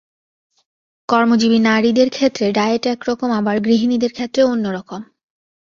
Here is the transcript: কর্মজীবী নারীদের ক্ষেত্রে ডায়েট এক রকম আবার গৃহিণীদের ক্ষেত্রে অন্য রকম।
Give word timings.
কর্মজীবী 1.09 1.59
নারীদের 1.59 2.09
ক্ষেত্রে 2.09 2.45
ডায়েট 2.51 2.83
এক 2.85 3.01
রকম 3.07 3.29
আবার 3.31 3.55
গৃহিণীদের 3.59 4.11
ক্ষেত্রে 4.13 4.41
অন্য 4.43 4.65
রকম। 4.69 5.01